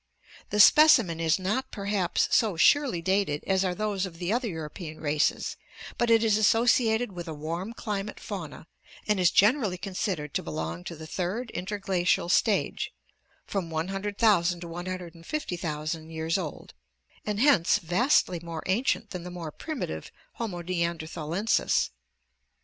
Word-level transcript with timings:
The 0.49 0.59
specimen 0.59 1.19
is 1.19 1.37
not, 1.37 1.69
perhaps, 1.69 2.27
so 2.31 2.57
surely 2.57 3.03
dated 3.03 3.43
as 3.45 3.63
are 3.63 3.75
those 3.75 4.07
of 4.07 4.17
the 4.17 4.33
other 4.33 4.47
European 4.47 4.99
races, 4.99 5.57
but 5.99 6.09
it 6.09 6.23
is 6.23 6.37
associated 6.39 7.11
with 7.11 7.27
a 7.27 7.35
warm 7.35 7.73
climate 7.73 8.19
fauna 8.19 8.65
and 9.07 9.19
is 9.19 9.29
generally 9.29 9.77
considered 9.77 10.33
to 10.33 10.41
belong 10.41 10.83
to 10.85 10.95
the 10.95 11.05
Third 11.05 11.51
Inter 11.51 11.77
glacial 11.77 12.29
stage— 12.29 12.89
from 13.45 13.69
100,000 13.69 14.61
to 14.61 14.73
r 14.73 15.11
50,000 15.23 16.09
years 16.09 16.35
old, 16.35 16.73
and 17.23 17.39
hence 17.39 17.77
vastly 17.77 18.39
more 18.41 18.63
ancient 18.65 19.11
than 19.11 19.21
the 19.21 19.29
more 19.29 19.51
primitive 19.51 20.11
Homo 20.33 20.63
ntanderthalensis. 20.63 21.91